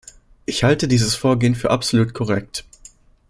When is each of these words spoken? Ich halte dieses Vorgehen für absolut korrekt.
Ich 0.47 0.63
halte 0.63 0.87
dieses 0.87 1.13
Vorgehen 1.13 1.53
für 1.53 1.69
absolut 1.69 2.15
korrekt. 2.15 2.65